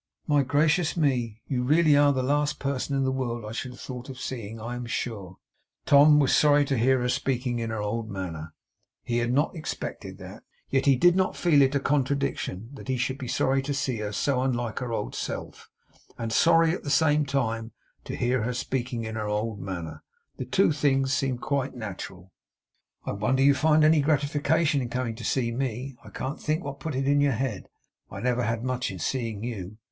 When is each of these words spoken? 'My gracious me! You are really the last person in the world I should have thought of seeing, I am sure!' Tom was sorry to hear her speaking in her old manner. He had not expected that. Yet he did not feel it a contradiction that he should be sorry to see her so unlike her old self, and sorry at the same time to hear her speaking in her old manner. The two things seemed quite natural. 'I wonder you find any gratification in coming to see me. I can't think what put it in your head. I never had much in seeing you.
'My 0.25 0.41
gracious 0.41 0.97
me! 0.97 1.43
You 1.45 1.61
are 1.61 1.65
really 1.65 1.93
the 1.93 2.23
last 2.23 2.57
person 2.57 2.95
in 2.97 3.03
the 3.03 3.11
world 3.11 3.45
I 3.45 3.51
should 3.51 3.69
have 3.73 3.79
thought 3.79 4.09
of 4.09 4.19
seeing, 4.19 4.59
I 4.59 4.73
am 4.75 4.87
sure!' 4.87 5.37
Tom 5.85 6.17
was 6.17 6.35
sorry 6.35 6.65
to 6.65 6.77
hear 6.79 7.01
her 7.01 7.07
speaking 7.07 7.59
in 7.59 7.69
her 7.69 7.83
old 7.83 8.09
manner. 8.09 8.55
He 9.03 9.19
had 9.19 9.31
not 9.31 9.55
expected 9.55 10.17
that. 10.17 10.41
Yet 10.71 10.87
he 10.87 10.95
did 10.95 11.15
not 11.15 11.35
feel 11.35 11.61
it 11.61 11.75
a 11.75 11.79
contradiction 11.79 12.71
that 12.73 12.87
he 12.87 12.97
should 12.97 13.19
be 13.19 13.27
sorry 13.27 13.61
to 13.61 13.75
see 13.75 13.97
her 13.97 14.11
so 14.11 14.41
unlike 14.41 14.79
her 14.79 14.91
old 14.91 15.13
self, 15.13 15.69
and 16.17 16.33
sorry 16.33 16.71
at 16.73 16.81
the 16.81 16.89
same 16.89 17.23
time 17.23 17.71
to 18.05 18.15
hear 18.15 18.41
her 18.41 18.53
speaking 18.55 19.03
in 19.03 19.13
her 19.13 19.27
old 19.27 19.59
manner. 19.59 20.01
The 20.37 20.45
two 20.45 20.71
things 20.71 21.13
seemed 21.13 21.41
quite 21.41 21.75
natural. 21.75 22.33
'I 23.05 23.11
wonder 23.11 23.43
you 23.43 23.53
find 23.53 23.83
any 23.83 24.01
gratification 24.01 24.81
in 24.81 24.89
coming 24.89 25.13
to 25.17 25.23
see 25.23 25.51
me. 25.51 25.95
I 26.03 26.09
can't 26.09 26.41
think 26.41 26.63
what 26.63 26.79
put 26.79 26.95
it 26.95 27.05
in 27.05 27.21
your 27.21 27.33
head. 27.33 27.69
I 28.09 28.19
never 28.19 28.41
had 28.41 28.63
much 28.63 28.89
in 28.89 28.97
seeing 28.97 29.43
you. 29.43 29.77